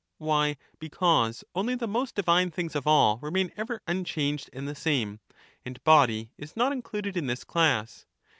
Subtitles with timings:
[0.17, 4.67] Why, because only the most divine things of all and the remain ever unchanged and
[4.67, 5.19] the same,
[5.63, 6.73] and body is not ^^""^^.
[6.75, 8.07] included in this class.